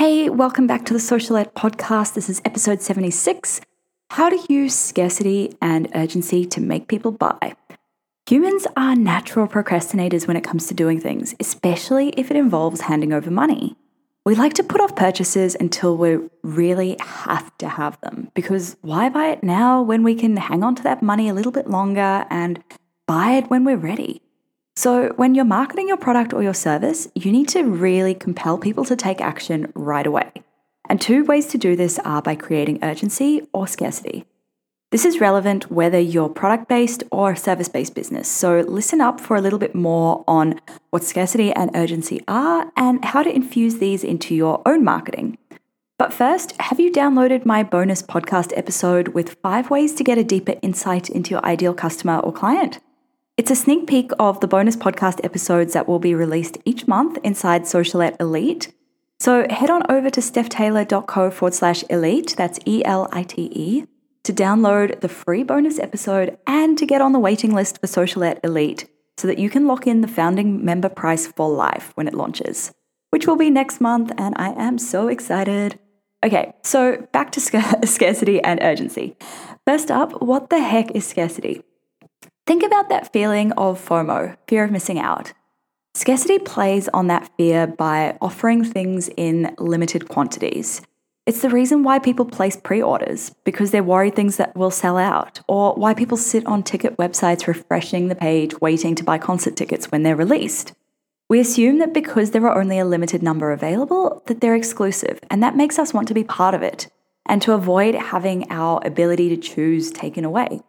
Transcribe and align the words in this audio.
Hey, 0.00 0.30
welcome 0.30 0.66
back 0.66 0.86
to 0.86 0.94
the 0.94 0.98
Socialette 0.98 1.52
podcast. 1.52 2.14
This 2.14 2.30
is 2.30 2.40
episode 2.46 2.80
76 2.80 3.60
How 4.08 4.30
to 4.30 4.40
Use 4.50 4.74
Scarcity 4.74 5.54
and 5.60 5.88
Urgency 5.94 6.46
to 6.46 6.60
Make 6.62 6.88
People 6.88 7.12
Buy. 7.12 7.54
Humans 8.26 8.66
are 8.78 8.96
natural 8.96 9.46
procrastinators 9.46 10.26
when 10.26 10.38
it 10.38 10.42
comes 10.42 10.66
to 10.68 10.74
doing 10.74 11.00
things, 11.00 11.34
especially 11.38 12.14
if 12.16 12.30
it 12.30 12.38
involves 12.38 12.80
handing 12.80 13.12
over 13.12 13.30
money. 13.30 13.76
We 14.24 14.34
like 14.34 14.54
to 14.54 14.62
put 14.62 14.80
off 14.80 14.96
purchases 14.96 15.54
until 15.54 15.98
we 15.98 16.16
really 16.42 16.96
have 17.00 17.54
to 17.58 17.68
have 17.68 18.00
them 18.00 18.30
because 18.32 18.78
why 18.80 19.10
buy 19.10 19.26
it 19.26 19.42
now 19.42 19.82
when 19.82 20.02
we 20.02 20.14
can 20.14 20.34
hang 20.38 20.64
on 20.64 20.76
to 20.76 20.82
that 20.84 21.02
money 21.02 21.28
a 21.28 21.34
little 21.34 21.52
bit 21.52 21.68
longer 21.68 22.24
and 22.30 22.64
buy 23.06 23.32
it 23.32 23.50
when 23.50 23.66
we're 23.66 23.76
ready? 23.76 24.22
So, 24.82 25.12
when 25.16 25.34
you're 25.34 25.44
marketing 25.44 25.88
your 25.88 25.98
product 25.98 26.32
or 26.32 26.42
your 26.42 26.54
service, 26.54 27.06
you 27.14 27.30
need 27.30 27.48
to 27.48 27.64
really 27.64 28.14
compel 28.14 28.56
people 28.56 28.86
to 28.86 28.96
take 28.96 29.20
action 29.20 29.70
right 29.74 30.06
away. 30.06 30.32
And 30.88 30.98
two 30.98 31.22
ways 31.22 31.48
to 31.48 31.58
do 31.58 31.76
this 31.76 31.98
are 31.98 32.22
by 32.22 32.34
creating 32.34 32.78
urgency 32.82 33.46
or 33.52 33.66
scarcity. 33.66 34.24
This 34.90 35.04
is 35.04 35.20
relevant 35.20 35.70
whether 35.70 35.98
you're 35.98 36.30
product 36.30 36.66
based 36.66 37.04
or 37.12 37.36
service 37.36 37.68
based 37.68 37.94
business. 37.94 38.26
So, 38.26 38.60
listen 38.60 39.02
up 39.02 39.20
for 39.20 39.36
a 39.36 39.42
little 39.42 39.58
bit 39.58 39.74
more 39.74 40.24
on 40.26 40.58
what 40.88 41.04
scarcity 41.04 41.52
and 41.52 41.70
urgency 41.74 42.24
are 42.26 42.72
and 42.74 43.04
how 43.04 43.22
to 43.22 43.36
infuse 43.36 43.80
these 43.80 44.02
into 44.02 44.34
your 44.34 44.62
own 44.64 44.82
marketing. 44.82 45.36
But 45.98 46.14
first, 46.14 46.58
have 46.58 46.80
you 46.80 46.90
downloaded 46.90 47.44
my 47.44 47.62
bonus 47.62 48.02
podcast 48.02 48.56
episode 48.56 49.08
with 49.08 49.36
five 49.42 49.68
ways 49.68 49.92
to 49.96 50.04
get 50.04 50.16
a 50.16 50.24
deeper 50.24 50.54
insight 50.62 51.10
into 51.10 51.32
your 51.32 51.44
ideal 51.44 51.74
customer 51.74 52.20
or 52.20 52.32
client? 52.32 52.78
It's 53.40 53.50
a 53.50 53.56
sneak 53.56 53.86
peek 53.86 54.10
of 54.18 54.40
the 54.40 54.46
bonus 54.46 54.76
podcast 54.76 55.24
episodes 55.24 55.72
that 55.72 55.88
will 55.88 55.98
be 55.98 56.14
released 56.14 56.58
each 56.66 56.86
month 56.86 57.16
inside 57.24 57.62
Socialette 57.62 58.20
Elite. 58.20 58.70
So 59.18 59.46
head 59.48 59.70
on 59.70 59.90
over 59.90 60.10
to 60.10 60.20
stephtaylor.co 60.20 61.30
forward 61.30 61.54
slash 61.54 61.82
elite, 61.88 62.34
that's 62.36 62.58
E 62.66 62.84
L 62.84 63.08
I 63.12 63.22
T 63.22 63.50
E, 63.54 63.86
to 64.24 64.34
download 64.34 65.00
the 65.00 65.08
free 65.08 65.42
bonus 65.42 65.78
episode 65.78 66.36
and 66.46 66.76
to 66.76 66.84
get 66.84 67.00
on 67.00 67.12
the 67.12 67.18
waiting 67.18 67.54
list 67.54 67.80
for 67.80 67.86
Socialette 67.86 68.40
Elite 68.44 68.86
so 69.16 69.26
that 69.26 69.38
you 69.38 69.48
can 69.48 69.66
lock 69.66 69.86
in 69.86 70.02
the 70.02 70.06
founding 70.06 70.62
member 70.62 70.90
price 70.90 71.26
for 71.26 71.48
life 71.48 71.92
when 71.94 72.06
it 72.06 72.12
launches, 72.12 72.74
which 73.08 73.26
will 73.26 73.36
be 73.36 73.48
next 73.48 73.80
month, 73.80 74.12
and 74.18 74.34
I 74.36 74.50
am 74.50 74.76
so 74.76 75.08
excited. 75.08 75.78
Okay, 76.22 76.52
so 76.62 77.08
back 77.10 77.32
to 77.32 77.40
sc- 77.40 77.56
scarcity 77.86 78.42
and 78.42 78.60
urgency. 78.62 79.16
First 79.66 79.90
up, 79.90 80.20
what 80.20 80.50
the 80.50 80.60
heck 80.60 80.90
is 80.90 81.06
scarcity? 81.06 81.62
Think 82.50 82.64
about 82.64 82.88
that 82.88 83.12
feeling 83.12 83.52
of 83.52 83.78
FOMO, 83.78 84.36
fear 84.48 84.64
of 84.64 84.72
missing 84.72 84.98
out. 84.98 85.32
Scarcity 85.94 86.40
plays 86.40 86.88
on 86.88 87.06
that 87.06 87.30
fear 87.36 87.68
by 87.68 88.18
offering 88.20 88.64
things 88.64 89.08
in 89.16 89.54
limited 89.58 90.08
quantities. 90.08 90.82
It's 91.26 91.42
the 91.42 91.48
reason 91.48 91.84
why 91.84 92.00
people 92.00 92.24
place 92.24 92.56
pre 92.56 92.82
orders, 92.82 93.32
because 93.44 93.70
they're 93.70 93.84
worried 93.84 94.16
things 94.16 94.36
that 94.38 94.56
will 94.56 94.72
sell 94.72 94.98
out, 94.98 95.40
or 95.46 95.74
why 95.74 95.94
people 95.94 96.16
sit 96.16 96.44
on 96.44 96.64
ticket 96.64 96.96
websites 96.96 97.46
refreshing 97.46 98.08
the 98.08 98.16
page 98.16 98.60
waiting 98.60 98.96
to 98.96 99.04
buy 99.04 99.16
concert 99.16 99.54
tickets 99.54 99.92
when 99.92 100.02
they're 100.02 100.16
released. 100.16 100.72
We 101.28 101.38
assume 101.38 101.78
that 101.78 101.94
because 101.94 102.32
there 102.32 102.48
are 102.48 102.60
only 102.60 102.80
a 102.80 102.84
limited 102.84 103.22
number 103.22 103.52
available, 103.52 104.24
that 104.26 104.40
they're 104.40 104.56
exclusive, 104.56 105.20
and 105.30 105.40
that 105.40 105.54
makes 105.54 105.78
us 105.78 105.94
want 105.94 106.08
to 106.08 106.14
be 106.14 106.24
part 106.24 106.54
of 106.54 106.64
it, 106.64 106.88
and 107.26 107.40
to 107.42 107.52
avoid 107.52 107.94
having 107.94 108.50
our 108.50 108.84
ability 108.84 109.28
to 109.28 109.36
choose 109.36 109.92
taken 109.92 110.24
away. 110.24 110.62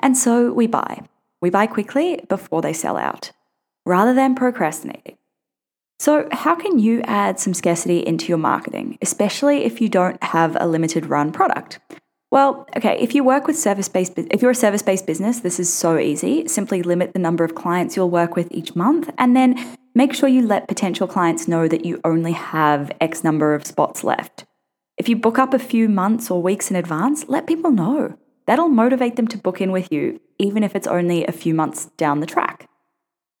And 0.00 0.16
so 0.16 0.54
we 0.54 0.66
buy. 0.66 1.02
We 1.40 1.50
buy 1.50 1.66
quickly 1.66 2.24
before 2.28 2.62
they 2.62 2.72
sell 2.72 2.96
out, 2.96 3.32
rather 3.84 4.14
than 4.14 4.34
procrastinating. 4.34 5.18
So, 6.00 6.28
how 6.30 6.54
can 6.54 6.78
you 6.78 7.02
add 7.02 7.40
some 7.40 7.54
scarcity 7.54 7.98
into 7.98 8.26
your 8.28 8.38
marketing, 8.38 8.98
especially 9.02 9.64
if 9.64 9.80
you 9.80 9.88
don't 9.88 10.22
have 10.22 10.56
a 10.60 10.66
limited 10.66 11.06
run 11.06 11.32
product? 11.32 11.80
Well, 12.30 12.66
okay, 12.76 12.98
if 13.00 13.14
you 13.14 13.24
work 13.24 13.46
with 13.46 13.58
service 13.58 13.88
based 13.88 14.12
if 14.16 14.42
you're 14.42 14.50
a 14.50 14.54
service 14.54 14.82
based 14.82 15.06
business, 15.06 15.40
this 15.40 15.58
is 15.58 15.72
so 15.72 15.98
easy. 15.98 16.46
Simply 16.46 16.82
limit 16.82 17.14
the 17.14 17.18
number 17.18 17.42
of 17.42 17.54
clients 17.54 17.96
you'll 17.96 18.10
work 18.10 18.36
with 18.36 18.48
each 18.52 18.76
month 18.76 19.10
and 19.16 19.34
then 19.34 19.76
make 19.94 20.12
sure 20.14 20.28
you 20.28 20.46
let 20.46 20.68
potential 20.68 21.08
clients 21.08 21.48
know 21.48 21.66
that 21.66 21.84
you 21.84 22.00
only 22.04 22.32
have 22.32 22.92
X 23.00 23.24
number 23.24 23.54
of 23.54 23.66
spots 23.66 24.04
left. 24.04 24.44
If 24.98 25.08
you 25.08 25.16
book 25.16 25.38
up 25.38 25.54
a 25.54 25.58
few 25.58 25.88
months 25.88 26.30
or 26.30 26.42
weeks 26.42 26.70
in 26.70 26.76
advance, 26.76 27.26
let 27.28 27.46
people 27.46 27.70
know. 27.70 28.18
That'll 28.48 28.70
motivate 28.70 29.16
them 29.16 29.28
to 29.28 29.36
book 29.36 29.60
in 29.60 29.72
with 29.72 29.92
you, 29.92 30.22
even 30.38 30.64
if 30.64 30.74
it's 30.74 30.86
only 30.86 31.26
a 31.26 31.32
few 31.32 31.52
months 31.52 31.84
down 31.98 32.20
the 32.20 32.26
track. 32.26 32.66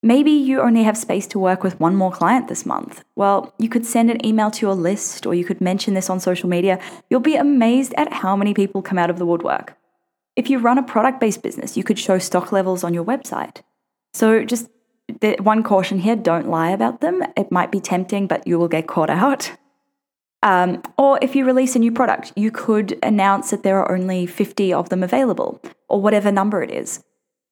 Maybe 0.00 0.30
you 0.30 0.60
only 0.60 0.84
have 0.84 0.96
space 0.96 1.26
to 1.28 1.40
work 1.40 1.64
with 1.64 1.80
one 1.80 1.96
more 1.96 2.12
client 2.12 2.46
this 2.46 2.64
month. 2.64 3.02
Well, 3.16 3.52
you 3.58 3.68
could 3.68 3.84
send 3.84 4.12
an 4.12 4.24
email 4.24 4.52
to 4.52 4.64
your 4.64 4.76
list 4.76 5.26
or 5.26 5.34
you 5.34 5.44
could 5.44 5.60
mention 5.60 5.94
this 5.94 6.08
on 6.08 6.20
social 6.20 6.48
media. 6.48 6.78
You'll 7.10 7.18
be 7.18 7.34
amazed 7.34 7.94
at 7.96 8.12
how 8.12 8.36
many 8.36 8.54
people 8.54 8.80
come 8.80 8.96
out 8.96 9.10
of 9.10 9.18
the 9.18 9.26
woodwork. 9.26 9.76
If 10.36 10.48
you 10.48 10.60
run 10.60 10.78
a 10.78 10.84
product 10.84 11.18
based 11.18 11.42
business, 11.42 11.76
you 11.76 11.82
could 11.82 11.98
show 11.98 12.20
stock 12.20 12.52
levels 12.52 12.84
on 12.84 12.94
your 12.94 13.04
website. 13.04 13.62
So, 14.14 14.44
just 14.44 14.68
one 15.40 15.64
caution 15.64 15.98
here 15.98 16.14
don't 16.14 16.48
lie 16.48 16.70
about 16.70 17.00
them. 17.00 17.24
It 17.36 17.50
might 17.50 17.72
be 17.72 17.80
tempting, 17.80 18.28
but 18.28 18.46
you 18.46 18.56
will 18.56 18.68
get 18.68 18.86
caught 18.86 19.10
out. 19.10 19.50
Um, 20.42 20.82
or 20.98 21.18
if 21.22 21.36
you 21.36 21.44
release 21.44 21.76
a 21.76 21.78
new 21.78 21.92
product, 21.92 22.32
you 22.36 22.50
could 22.50 22.98
announce 23.02 23.50
that 23.50 23.62
there 23.62 23.78
are 23.78 23.92
only 23.92 24.26
50 24.26 24.72
of 24.72 24.88
them 24.88 25.02
available, 25.02 25.62
or 25.88 26.00
whatever 26.00 26.32
number 26.32 26.62
it 26.62 26.70
is. 26.70 27.02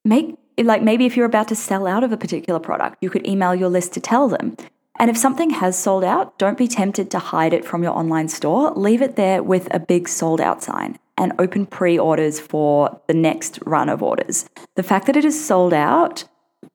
Make 0.03 0.35
like 0.57 0.83
maybe 0.83 1.05
if 1.05 1.15
you're 1.15 1.25
about 1.25 1.47
to 1.47 1.55
sell 1.55 1.87
out 1.87 2.03
of 2.03 2.11
a 2.11 2.17
particular 2.17 2.59
product, 2.59 2.97
you 3.01 3.09
could 3.09 3.25
email 3.25 3.55
your 3.55 3.69
list 3.69 3.93
to 3.93 3.99
tell 4.01 4.27
them. 4.27 4.57
And 4.99 5.09
if 5.09 5.17
something 5.17 5.51
has 5.51 5.77
sold 5.77 6.03
out, 6.03 6.37
don't 6.37 6.57
be 6.57 6.67
tempted 6.67 7.09
to 7.11 7.19
hide 7.19 7.53
it 7.53 7.65
from 7.65 7.81
your 7.81 7.97
online 7.97 8.27
store. 8.27 8.71
Leave 8.71 9.01
it 9.01 9.15
there 9.15 9.41
with 9.41 9.73
a 9.73 9.79
big 9.79 10.07
sold 10.07 10.41
out 10.41 10.61
sign 10.61 10.99
and 11.17 11.33
open 11.39 11.65
pre 11.65 11.97
orders 11.97 12.39
for 12.39 13.01
the 13.07 13.13
next 13.13 13.59
run 13.65 13.89
of 13.89 14.03
orders. 14.03 14.45
The 14.75 14.83
fact 14.83 15.07
that 15.07 15.15
it 15.15 15.25
is 15.25 15.43
sold 15.43 15.73
out, 15.73 16.25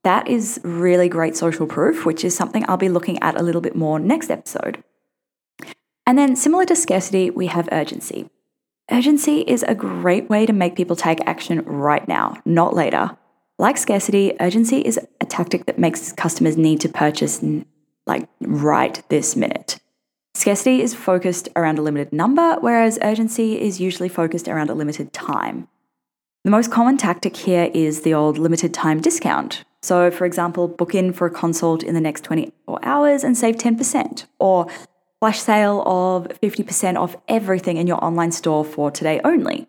that 0.03 0.27
is 0.29 0.61
really 0.65 1.09
great 1.09 1.37
social 1.37 1.67
proof, 1.67 2.07
which 2.07 2.25
is 2.25 2.35
something 2.35 2.65
I'll 2.69 2.77
be 2.77 2.89
looking 2.89 3.23
at 3.23 3.39
a 3.39 3.43
little 3.43 3.61
bit 3.61 3.77
more 3.77 3.99
next 3.99 4.31
episode. 4.31 4.83
And 6.07 6.17
then, 6.17 6.37
similar 6.37 6.65
to 6.67 6.77
scarcity, 6.77 7.31
we 7.31 7.49
have 7.49 7.69
urgency. 7.73 8.31
Urgency 8.91 9.41
is 9.41 9.65
a 9.65 9.75
great 9.75 10.31
way 10.31 10.47
to 10.47 10.53
make 10.53 10.77
people 10.77 10.95
take 10.95 11.19
action 11.27 11.63
right 11.63 12.07
now, 12.07 12.41
not 12.45 12.75
later. 12.75 13.17
Like 13.59 13.77
scarcity, 13.77 14.35
urgency 14.39 14.81
is 14.81 15.01
a 15.21 15.25
tactic 15.25 15.67
that 15.67 15.79
makes 15.79 16.13
customers 16.13 16.57
need 16.57 16.81
to 16.83 16.89
purchase 16.89 17.43
like 18.07 18.29
right 18.41 19.03
this 19.09 19.35
minute. 19.35 19.81
Scarcity 20.35 20.83
is 20.83 20.95
focused 20.95 21.49
around 21.57 21.79
a 21.79 21.83
limited 21.83 22.13
number, 22.13 22.57
whereas 22.61 22.99
urgency 23.03 23.61
is 23.61 23.81
usually 23.81 24.09
focused 24.09 24.47
around 24.47 24.71
a 24.71 24.75
limited 24.75 25.13
time. 25.13 25.67
The 26.45 26.51
most 26.51 26.71
common 26.71 26.97
tactic 26.99 27.37
here 27.37 27.71
is 27.75 28.03
the 28.03 28.15
old 28.15 28.39
limited 28.39 28.73
time 28.73 29.01
discount. 29.01 29.65
So, 29.83 30.11
for 30.11 30.27
example, 30.27 30.69
book 30.69 30.95
in 30.95 31.13
for 31.13 31.27
a 31.27 31.31
consult 31.31 31.83
in 31.83 31.95
the 31.95 32.01
next 32.01 32.23
24 32.23 32.79
hours 32.85 33.25
and 33.25 33.37
save 33.37 33.57
10%, 33.57 34.27
or 34.39 34.67
flash 35.27 35.41
sale 35.41 35.83
of 35.85 36.29
50% 36.41 36.97
off 36.97 37.17
everything 37.27 37.79
in 37.79 37.89
your 37.89 37.99
online 38.05 38.31
store 38.31 38.65
for 38.65 38.93
today 38.93 39.21
only. 39.25 39.67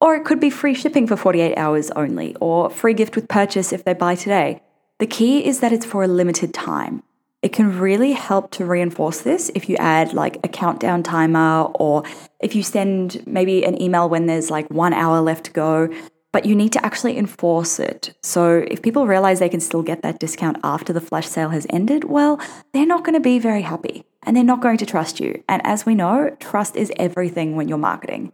Or 0.00 0.14
it 0.14 0.24
could 0.24 0.38
be 0.38 0.50
free 0.50 0.72
shipping 0.72 1.08
for 1.08 1.16
48 1.16 1.58
hours 1.58 1.90
only, 1.96 2.36
or 2.40 2.70
free 2.70 2.94
gift 2.94 3.16
with 3.16 3.26
purchase 3.26 3.72
if 3.72 3.82
they 3.82 3.92
buy 3.92 4.14
today. 4.14 4.62
The 5.00 5.08
key 5.08 5.44
is 5.44 5.58
that 5.58 5.72
it's 5.72 5.84
for 5.84 6.04
a 6.04 6.06
limited 6.06 6.54
time. 6.54 7.02
It 7.42 7.52
can 7.52 7.76
really 7.80 8.12
help 8.12 8.52
to 8.52 8.64
reinforce 8.64 9.22
this 9.22 9.50
if 9.56 9.68
you 9.68 9.74
add 9.78 10.12
like 10.12 10.36
a 10.44 10.48
countdown 10.48 11.02
timer 11.02 11.62
or 11.74 12.04
if 12.38 12.54
you 12.54 12.62
send 12.62 13.26
maybe 13.26 13.64
an 13.64 13.82
email 13.82 14.08
when 14.08 14.26
there's 14.26 14.48
like 14.48 14.70
one 14.70 14.92
hour 14.92 15.20
left 15.20 15.46
to 15.46 15.50
go, 15.50 15.92
but 16.30 16.46
you 16.46 16.54
need 16.54 16.72
to 16.74 16.86
actually 16.86 17.18
enforce 17.18 17.80
it. 17.80 18.14
So 18.22 18.64
if 18.70 18.80
people 18.80 19.08
realize 19.08 19.40
they 19.40 19.48
can 19.48 19.58
still 19.58 19.82
get 19.82 20.02
that 20.02 20.20
discount 20.20 20.58
after 20.62 20.92
the 20.92 21.00
flash 21.00 21.26
sale 21.26 21.48
has 21.48 21.66
ended, 21.68 22.04
well, 22.04 22.40
they're 22.72 22.86
not 22.86 23.02
going 23.02 23.14
to 23.14 23.20
be 23.20 23.40
very 23.40 23.62
happy 23.62 24.04
and 24.24 24.36
they're 24.36 24.44
not 24.44 24.60
going 24.60 24.78
to 24.78 24.86
trust 24.86 25.20
you. 25.20 25.42
And 25.48 25.60
as 25.64 25.86
we 25.86 25.94
know, 25.94 26.36
trust 26.40 26.76
is 26.76 26.92
everything 26.96 27.56
when 27.56 27.68
you're 27.68 27.78
marketing. 27.78 28.32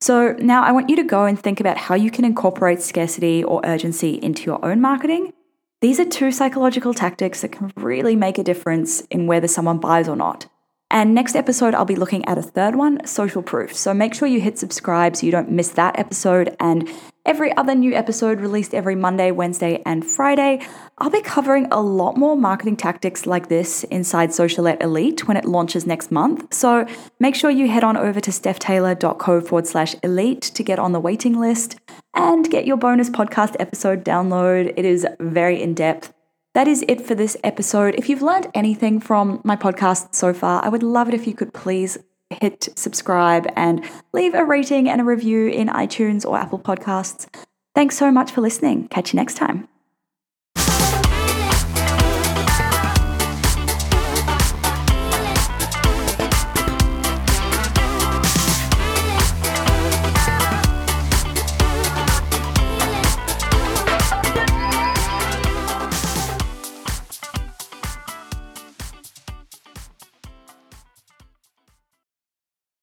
So 0.00 0.36
now 0.38 0.62
I 0.62 0.72
want 0.72 0.88
you 0.88 0.96
to 0.96 1.02
go 1.02 1.24
and 1.24 1.38
think 1.38 1.58
about 1.60 1.76
how 1.76 1.94
you 1.94 2.10
can 2.10 2.24
incorporate 2.24 2.82
scarcity 2.82 3.42
or 3.42 3.60
urgency 3.64 4.14
into 4.22 4.44
your 4.44 4.64
own 4.64 4.80
marketing. 4.80 5.32
These 5.80 6.00
are 6.00 6.04
two 6.04 6.32
psychological 6.32 6.94
tactics 6.94 7.40
that 7.42 7.52
can 7.52 7.72
really 7.76 8.16
make 8.16 8.38
a 8.38 8.44
difference 8.44 9.00
in 9.10 9.26
whether 9.26 9.48
someone 9.48 9.78
buys 9.78 10.08
or 10.08 10.16
not. 10.16 10.46
And 10.90 11.14
next 11.14 11.36
episode, 11.36 11.74
I'll 11.74 11.84
be 11.84 11.96
looking 11.96 12.24
at 12.24 12.38
a 12.38 12.42
third 12.42 12.74
one 12.74 13.04
social 13.06 13.42
proof. 13.42 13.76
So 13.76 13.92
make 13.92 14.14
sure 14.14 14.26
you 14.26 14.40
hit 14.40 14.58
subscribe 14.58 15.16
so 15.16 15.26
you 15.26 15.32
don't 15.32 15.50
miss 15.50 15.68
that 15.70 15.98
episode. 15.98 16.56
And 16.58 16.88
every 17.28 17.54
other 17.58 17.74
new 17.74 17.94
episode 17.94 18.40
released 18.40 18.74
every 18.74 18.94
Monday, 18.94 19.30
Wednesday, 19.30 19.82
and 19.84 20.04
Friday, 20.04 20.66
I'll 20.96 21.10
be 21.10 21.20
covering 21.20 21.68
a 21.70 21.80
lot 21.80 22.16
more 22.16 22.36
marketing 22.38 22.76
tactics 22.76 23.26
like 23.26 23.48
this 23.48 23.84
inside 23.84 24.30
Socialette 24.30 24.82
Elite 24.82 25.28
when 25.28 25.36
it 25.36 25.44
launches 25.44 25.86
next 25.86 26.10
month. 26.10 26.54
So 26.54 26.86
make 27.20 27.34
sure 27.34 27.50
you 27.50 27.68
head 27.68 27.84
on 27.84 27.98
over 27.98 28.18
to 28.18 28.30
stephtaylor.co 28.30 29.42
forward 29.42 29.66
slash 29.66 29.94
elite 30.02 30.40
to 30.40 30.62
get 30.62 30.78
on 30.78 30.92
the 30.92 31.00
waiting 31.00 31.38
list 31.38 31.78
and 32.14 32.50
get 32.50 32.66
your 32.66 32.78
bonus 32.78 33.10
podcast 33.10 33.56
episode 33.60 34.04
download. 34.04 34.72
It 34.76 34.86
is 34.86 35.06
very 35.20 35.62
in 35.62 35.74
depth 35.74 36.14
that 36.54 36.66
is 36.66 36.84
it 36.88 37.00
for 37.00 37.14
this 37.14 37.36
episode. 37.44 37.94
If 37.94 38.08
you've 38.08 38.22
learned 38.22 38.48
anything 38.52 38.98
from 38.98 39.40
my 39.44 39.54
podcast 39.54 40.16
so 40.16 40.32
far, 40.32 40.64
I 40.64 40.68
would 40.68 40.82
love 40.82 41.06
it 41.06 41.14
if 41.14 41.24
you 41.24 41.32
could 41.32 41.54
please 41.54 41.98
hit 42.30 42.68
subscribe 42.76 43.46
and 43.56 43.84
leave 44.12 44.34
a 44.34 44.44
rating 44.44 44.88
and 44.88 45.00
a 45.00 45.04
review 45.04 45.48
in 45.48 45.68
iTunes 45.68 46.28
or 46.28 46.36
Apple 46.36 46.58
Podcasts. 46.58 47.26
Thanks 47.74 47.96
so 47.96 48.10
much 48.10 48.32
for 48.32 48.40
listening. 48.40 48.88
Catch 48.88 49.12
you 49.12 49.18
next 49.18 49.34
time. 49.34 49.68